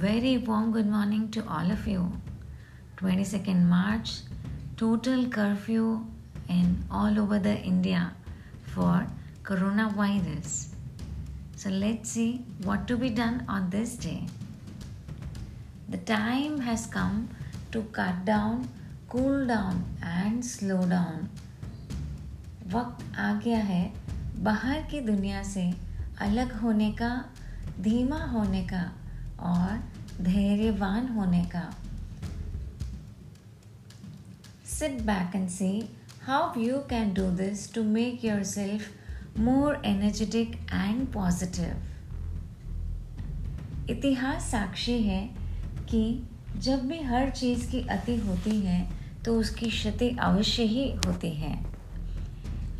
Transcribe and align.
very 0.00 0.38
warm 0.38 0.72
good 0.72 0.88
morning 0.88 1.30
to 1.30 1.40
all 1.48 1.70
of 1.70 1.86
you. 1.86 2.10
22nd 2.96 3.64
March, 3.66 4.22
total 4.76 5.26
curfew 5.28 6.04
in 6.48 6.84
all 6.90 7.16
over 7.18 7.38
the 7.38 7.56
India 7.58 8.12
for 8.64 9.06
coronavirus. 9.44 10.74
So 11.54 11.70
let's 11.70 12.10
see 12.10 12.44
what 12.64 12.88
to 12.88 12.96
be 12.96 13.10
done 13.10 13.44
on 13.48 13.70
this 13.70 13.94
day. 13.94 14.26
The 15.88 15.98
time 15.98 16.58
has 16.58 16.86
come 16.86 17.28
to 17.70 17.82
cut 17.92 18.24
down, 18.24 18.68
cool 19.08 19.46
down 19.46 19.84
and 20.02 20.44
slow 20.44 20.82
down. 20.86 21.28
वक्त 22.72 23.16
आ 23.18 23.32
गया 23.44 23.58
है 23.70 23.82
बाहर 24.42 24.82
की 24.90 25.00
दुनिया 25.06 25.42
से 25.54 25.70
अलग 26.26 26.52
होने 26.60 26.90
का 27.00 27.14
धीमा 27.80 28.24
होने 28.32 28.62
का 28.72 28.82
और 29.40 30.22
धैर्यवान 30.24 31.08
होने 31.08 31.44
का 31.54 31.70
Sit 34.74 35.06
back 35.06 35.34
and 35.34 35.50
see 35.50 35.88
how 36.26 36.52
you 36.56 36.82
can 36.88 37.12
do 37.14 37.30
this 37.30 37.66
to 37.68 37.82
make 37.84 38.24
yourself 38.24 38.88
more 39.38 39.76
energetic 39.84 40.56
and 40.72 41.06
positive. 41.12 41.76
इतिहास 43.90 44.50
साक्षी 44.50 44.98
है 45.02 45.20
कि 45.90 46.02
जब 46.58 46.86
भी 46.88 47.00
हर 47.02 47.30
चीज़ 47.30 47.70
की 47.70 47.80
अति 47.90 48.16
होती 48.16 48.58
है 48.60 48.80
तो 49.24 49.38
उसकी 49.40 49.68
क्षति 49.70 50.08
अवश्य 50.22 50.62
ही 50.62 50.90
होती 51.06 51.30
है 51.30 51.54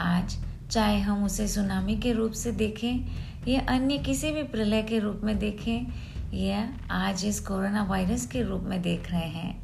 आज 0.00 0.36
चाहे 0.70 1.00
हम 1.00 1.24
उसे 1.24 1.48
सुनामी 1.48 1.96
के 2.00 2.12
रूप 2.12 2.32
से 2.32 2.52
देखें 2.52 3.48
या 3.48 3.60
अन्य 3.74 3.98
किसी 3.98 4.30
भी 4.32 4.42
प्रलय 4.52 4.82
के 4.82 4.98
रूप 4.98 5.20
में 5.24 5.38
देखें 5.38 6.19
या 6.34 6.78
आज 6.90 7.24
इस 7.24 7.40
कोरोना 7.40 7.82
वायरस 7.82 8.26
के 8.26 8.42
रूप 8.42 8.62
में 8.62 8.82
देख 8.82 9.10
रहे 9.10 9.28
हैं। 9.28 9.62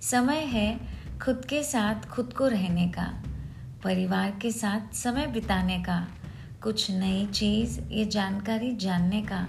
समय 0.00 0.36
है 0.36 0.80
खुद 1.22 1.44
के 1.44 1.62
साथ 1.62 2.08
खुद 2.08 2.32
को 2.32 2.48
रहने 2.48 2.88
का, 2.88 3.22
परिवार 3.84 4.38
के 4.42 4.50
साथ 4.52 4.94
समय 4.94 5.26
बिताने 5.26 5.78
का, 5.78 6.08
कुछ 6.62 6.90
नई 6.90 7.26
चीज़ 7.26 7.80
या 7.92 8.04
जानकारी 8.04 8.76
जानने 8.76 9.22
का। 9.22 9.48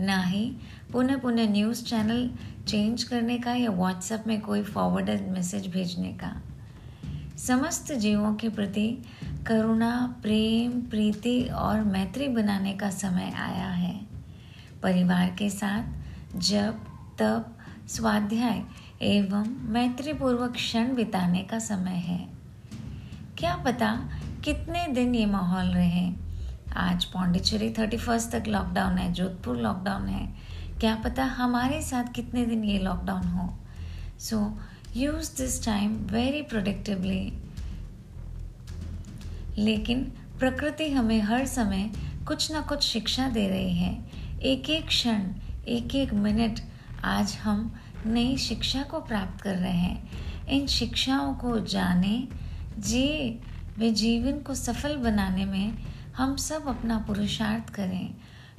ना 0.00 0.22
ही 0.22 0.56
पुनः 0.92 1.18
पुनः 1.18 1.50
न्यूज़ 1.50 1.84
चैनल 1.84 2.30
चेंज 2.68 3.02
करने 3.04 3.38
का 3.38 3.54
या 3.54 3.70
व्हाट्सएप 3.70 4.24
में 4.26 4.40
कोई 4.40 4.62
फॉरवर्डेड 4.62 5.28
मैसेज 5.28 5.66
भेजने 5.66 6.12
का। 6.12 6.42
समस्त 7.38 7.92
जीवों 7.92 8.34
के 8.34 8.48
प्रति 8.48 9.02
करुणा, 9.46 10.14
प्रेम, 10.22 10.80
प्रीति 10.80 11.42
और 11.42 11.80
मैत्री 11.80 12.28
बनाने 12.28 12.72
का 12.72 12.90
समय 12.90 13.32
आया 13.36 13.68
है। 13.68 14.00
परिवार 14.82 15.36
के 15.38 15.50
साथ 15.50 15.82
जब 16.36 16.74
तब 17.18 17.58
स्वाध्याय 17.88 18.64
एवं 19.02 19.72
मैत्रीपूर्वक 19.72 20.52
क्षण 20.52 20.94
बिताने 20.94 21.42
का 21.42 21.58
समय 21.58 21.90
है। 21.90 22.28
क्या 23.38 23.56
पता 23.56 24.08
कितने 24.44 24.86
दिन 24.86 25.14
ये 25.14 25.26
माहौल 25.26 25.66
रहे? 25.66 26.12
आज 26.76 27.04
पौंडीचेरी 27.04 27.70
थर्टी 27.70 27.96
फ़र्स्ट 27.96 28.30
तक 28.30 28.44
लॉकडाउन 28.48 28.98
है, 28.98 29.12
जोधपुर 29.12 29.56
लॉकडाउन 29.56 30.08
है। 30.08 30.34
क्या 30.80 30.94
पता 30.94 31.24
हमारे 31.24 31.82
साथ 31.82 32.04
कितने 32.04 32.46
दिन 32.46 32.64
ये 32.64 32.78
लॉकडाउन 32.78 33.26
हो? 33.26 33.58
So 34.18 34.58
use 34.96 35.36
this 35.36 35.64
time 35.64 35.94
very 35.94 36.42
productively 36.42 37.32
लेकिन 39.58 40.02
प्रकृति 40.38 40.88
हमें 40.90 41.20
हर 41.20 41.46
समय 41.46 41.90
कुछ 42.26 42.50
ना 42.52 42.60
कुछ 42.60 42.82
शिक्षा 42.82 43.28
दे 43.28 43.48
रही 43.48 43.76
है। 43.76 43.92
एक 44.42 44.70
एक 44.70 44.86
क्षण 44.86 45.22
एक 45.68 45.94
एक 45.94 46.12
मिनट 46.14 46.60
आज 47.04 47.34
हम 47.34 47.72
नई 48.06 48.36
शिक्षा 48.36 48.82
को 48.82 49.00
प्राप्त 49.00 49.40
कर 49.40 49.54
रहे 49.54 49.72
हैं। 49.72 50.46
इन 50.46 50.66
शिक्षाओं 50.66 51.34
को 51.34 51.58
जाने, 51.60 52.28
जी, 52.78 53.40
वे 53.78 53.90
जीवन 53.90 54.38
को 54.38 54.54
सफल 54.54 54.96
बनाने 54.96 55.44
में 55.44 55.78
हम 56.16 56.36
सब 56.36 56.68
अपना 56.68 56.98
पुरुषार्थ 56.98 57.74
करें। 57.74 58.14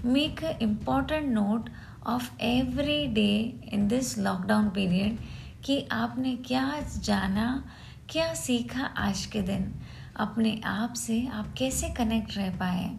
Make 0.05 0.43
a 0.43 0.57
important 0.61 1.29
note 1.29 1.69
of 2.07 2.29
every 2.41 3.05
day 3.07 3.61
in 3.73 3.87
this 3.87 4.17
lockdown 4.17 4.69
period 4.69 5.17
कि 5.63 5.87
आपने 5.91 6.35
क्या 6.35 6.79
जाना, 6.97 7.63
क्या 8.09 8.33
सीखा 8.33 8.83
आज 8.97 9.25
के 9.25 9.41
दिन। 9.41 9.73
अपने 10.19 10.61
आप 10.65 10.93
से 10.93 11.27
आप 11.33 11.53
कैसे 11.57 11.89
कनेक्ट 11.89 12.37
रह 12.37 12.49
पाए? 12.49 12.91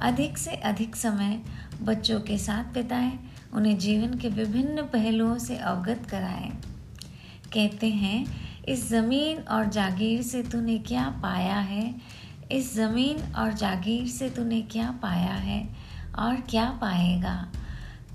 अधिक 0.00 0.38
से 0.38 0.50
अधिक 0.50 0.96
समय 0.96 1.42
बच्चों 1.82 2.20
के 2.20 2.38
साथ 2.38 2.64
बिताएँ, 2.64 3.18
उन्हें 3.54 3.78
जीवन 3.78 4.14
के 4.14 4.28
विभिन्न 4.28 4.82
पहलुओं 4.82 5.38
से 5.38 5.56
अवगत 5.56 6.06
कराएँ। 6.10 6.50
कहते 7.54 7.86
हैं, 7.86 8.26
इस 8.64 8.90
ज़मीन 8.90 9.38
और 9.38 9.66
जागीर 9.66 10.22
से 10.22 10.42
तूने 10.42 10.78
क्या 10.78 11.10
पाया 11.22 11.56
है? 11.56 11.94
इस 12.52 12.74
ज़मीन 12.74 13.34
और 13.34 13.52
जागीर 13.52 14.06
से 14.06 14.30
तूने 14.30 14.62
क्या 14.62 14.90
पाया 14.90 15.34
है? 15.34 15.68
और 16.18 16.36
क्या 16.36 16.70
पाएगा? 16.70 17.48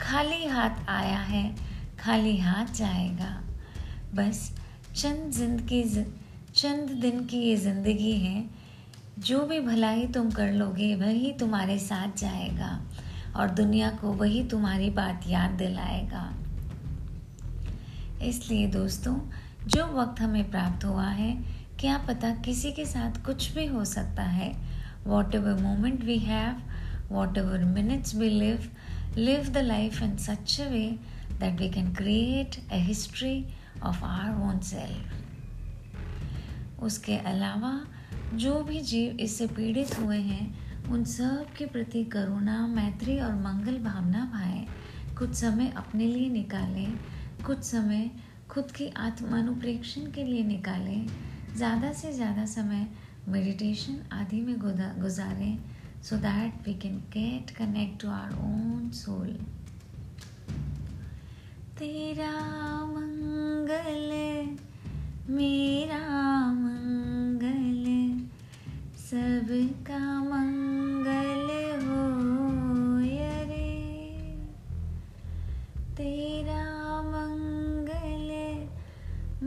खाली 0.02 0.46
हाथ 0.46 0.90
आया 0.90 1.20
है, 1.20 1.56
खाली 2.00 2.38
हाथ 2.38 2.74
जाएगा। 2.74 3.42
बस, 4.16 4.60
चंद 4.96 5.32
ज़िंदगी 5.32 5.84
चंद 6.64 6.90
दिन 7.02 7.20
की 7.26 7.38
ये 7.38 7.56
ज़िंदगी 7.56 8.12
है, 8.18 8.44
जो 9.20 9.40
भी 9.46 9.60
भलाई 9.60 10.06
तुम 10.08 10.30
कर 10.32 10.52
लोगे, 10.52 10.94
वही 10.96 11.32
तुम्हारे 11.40 11.78
साथ 11.80 12.18
जाएगा 12.18 12.70
और 13.36 13.50
दुनिया 13.50 13.90
को 13.92 14.12
वही 14.14 14.44
तुम्हारी 14.44 14.90
बात 14.90 15.24
याद 15.28 15.52
दिलाएगा। 15.52 16.24
इसलिए 18.26 18.68
दोस्तों, 18.68 19.16
जो 19.68 19.86
वक्त 19.94 20.22
हमें 20.22 20.50
प्राप्त 20.52 20.86
हुआ 20.86 21.08
है, 21.08 21.34
क्या 21.80 21.98
पता 22.08 22.30
किसी 22.36 22.72
के 22.72 22.86
साथ 22.86 23.22
कुछ 23.26 23.52
भी 23.56 23.66
हो 23.66 23.84
सकता 23.86 24.24
है। 24.30 24.52
Whatever 25.36 25.62
moment 25.62 26.04
we 26.04 26.18
have 26.20 26.62
whatever 27.38 27.66
minutes 27.74 28.16
we 28.16 28.30
live 28.30 28.70
live 29.18 29.50
the 29.50 29.66
life 29.66 30.02
in 30.04 30.16
such 30.20 30.60
a 30.62 30.70
way 30.70 30.88
that 31.34 31.60
we 31.60 31.70
can 31.70 31.94
create 31.96 32.58
a 32.72 32.82
history 32.86 33.36
of 33.84 34.04
our 34.06 34.42
own 34.42 34.60
self 34.62 35.23
उसके 36.84 37.18
अलावा 37.28 37.74
जो 38.34 38.54
भी 38.64 38.80
जीव 38.82 39.18
इससे 39.20 39.48
पीड़ित 39.48 40.00
हुए 40.00 40.18
हैं, 40.18 40.46
उन 40.92 41.04
सब 41.06 41.54
के 41.58 41.66
प्रति 41.66 42.04
करुणा, 42.04 42.56
मैत्री 42.68 43.20
और 43.20 43.34
मंगल 43.36 43.78
भावना 43.84 44.26
भाएँ। 44.34 44.66
कुछ 45.18 45.34
समय 45.34 45.74
अपने 45.78 46.08
लिए 46.08 46.30
निकालें, 46.30 46.94
कुछ 47.46 47.64
समय 47.64 48.10
खुद 48.50 48.72
की 48.72 48.88
आत्मानुप्रेक्षण 48.98 50.12
के 50.12 50.24
लिए 50.24 50.44
निकालें। 50.44 51.08
ज़्यादा 51.56 51.92
से 51.94 52.12
ज़्यादा 52.14 52.46
समय 52.46 52.88
मेडिटेशन 53.30 54.00
आदि 54.14 54.42
में 54.42 54.56
गुजारें 54.60 55.58
so 56.04 56.16
that 56.18 56.68
we 56.68 56.74
can 56.74 56.98
get 57.14 57.52
connect 57.58 58.02
to 58.02 58.10
our 58.10 58.34
own 58.46 58.90
soul 58.94 59.30
तेरा 61.80 62.32
मंगल 62.86 64.12
मेरा 65.30 66.00
सबका 69.54 70.22
मंगल 70.22 71.50
हो 71.86 71.98
रे। 73.50 73.74
तेरा 75.98 76.64
मंगल, 77.02 78.26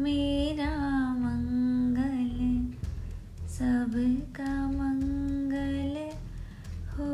मेरा 0.00 0.70
मंगल, 1.14 2.38
सबका 3.48 4.66
मंगल 4.66 5.98
हो 6.92 7.10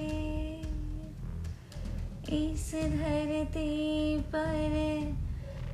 रे। 0.00 0.60
इस 2.36 2.74
धरती 2.74 4.20
पर 4.20 4.76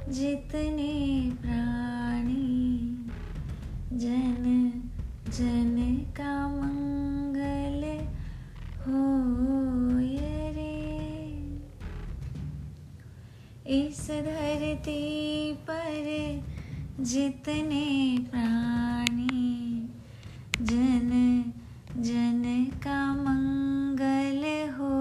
जितने 0.09 0.95
प्राणी 1.43 2.49
जन 3.93 4.58
जन 5.37 5.77
का 6.17 6.35
मंगल 6.49 7.83
हो 8.85 9.01
रे 10.57 10.77
इस 13.79 14.07
धरती 14.27 15.53
पर 15.69 16.05
जितने 17.01 17.87
प्राणी 18.31 19.89
जन 20.63 21.11
जन 21.99 22.43
का 22.87 23.01
मंगल 23.15 24.45
हो 24.79 24.97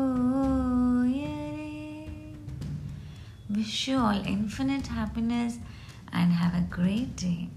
Wish 3.57 3.87
you 3.87 3.97
all 3.97 4.27
infinite 4.27 4.87
happiness 4.87 5.57
and 6.13 6.33
have 6.33 6.53
a 6.53 6.65
great 6.69 7.15
day. 7.15 7.49